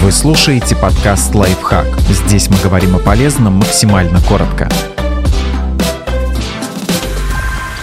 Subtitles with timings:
[0.00, 1.86] Вы слушаете подкаст «Лайфхак».
[2.08, 4.68] Здесь мы говорим о полезном максимально коротко.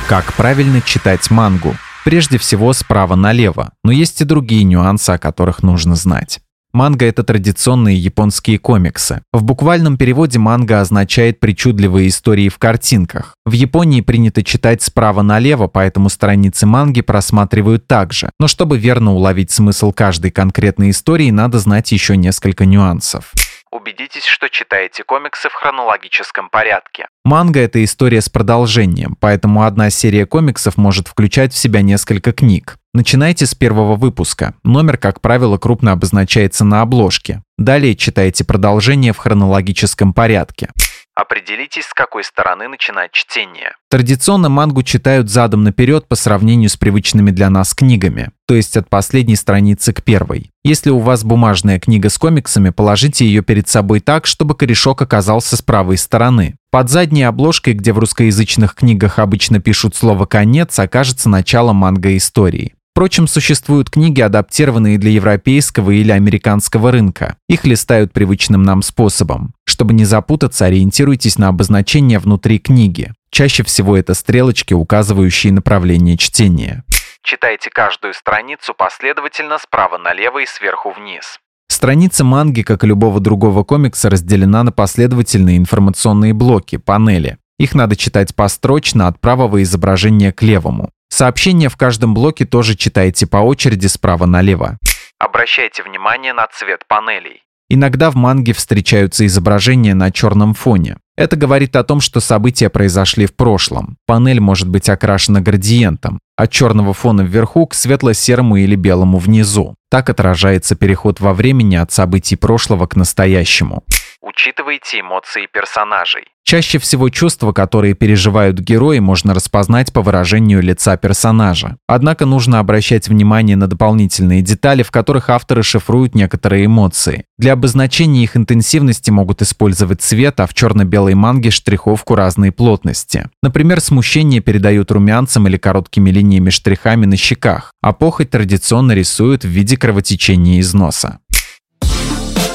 [0.07, 1.75] Как правильно читать мангу?
[2.05, 6.39] Прежде всего справа налево, но есть и другие нюансы, о которых нужно знать.
[6.75, 9.21] Манга— это традиционные японские комиксы.
[9.31, 13.33] В буквальном переводе манга означает причудливые истории в картинках.
[13.45, 18.29] В Японии принято читать справа налево, поэтому страницы манги просматривают также.
[18.41, 23.31] Но чтобы верно уловить смысл каждой конкретной истории, надо знать еще несколько нюансов.
[23.71, 27.07] Убедитесь, что читаете комиксы в хронологическом порядке.
[27.23, 32.77] Манга— это история с продолжением, поэтому одна серия комиксов может включать в себя несколько книг.
[32.95, 34.53] Начинайте с первого выпуска.
[34.63, 37.43] Номер, как правило, крупно обозначается на обложке.
[37.57, 40.69] Далее читайте продолжение в хронологическом порядке.
[41.13, 43.73] Определитесь, с какой стороны начинать чтение.
[43.89, 48.89] Традиционно мангу читают задом наперед по сравнению с привычными для нас книгами, то есть от
[48.89, 50.51] последней страницы к первой.
[50.63, 55.57] Если у вас бумажная книга с комиксами, положите ее перед собой так, чтобы корешок оказался
[55.57, 56.55] с правой стороны.
[56.71, 62.73] Под задней обложкой, где в русскоязычных книгах обычно пишут слово «конец», окажется начало манго-истории.
[62.95, 67.35] Впрочем, существуют книги, адаптированные для европейского или американского рынка.
[67.49, 69.53] Их листают привычным нам способом.
[69.65, 73.11] Чтобы не запутаться, ориентируйтесь на обозначение внутри книги.
[73.31, 76.85] Чаще всего это стрелочки, указывающие направление чтения.
[77.21, 81.37] Читайте каждую страницу последовательно справа налево и сверху вниз.
[81.67, 87.39] Страница манги, как и любого другого комикса, разделена на последовательные информационные блоки, панели.
[87.59, 90.91] Их надо читать построчно от правого изображения к левому.
[91.15, 94.77] Сообщения в каждом блоке тоже читайте по очереди справа налево.
[95.17, 97.41] Обращайте внимание на цвет панелей.
[97.69, 100.97] Иногда в манге встречаются изображения на черном фоне.
[101.15, 103.95] Это говорит о том, что события произошли в прошлом.
[104.05, 109.75] Панель может быть окрашена градиентом, от черного фона вверху к светло-серому или белому внизу.
[109.89, 113.85] Так отражается переход во времени от событий прошлого к настоящему.
[114.27, 116.23] Учитывайте эмоции персонажей.
[116.43, 121.77] Чаще всего чувства, которые переживают герои, можно распознать по выражению лица персонажа.
[121.87, 127.25] Однако нужно обращать внимание на дополнительные детали, в которых авторы шифруют некоторые эмоции.
[127.39, 133.29] Для обозначения их интенсивности могут использовать цвет, а в черно-белой манге штриховку разной плотности.
[133.43, 139.49] Например, смущение передают румянцем или короткими линиями штрихами на щеках, а похоть традиционно рисуют в
[139.49, 141.19] виде кровотечения из носа.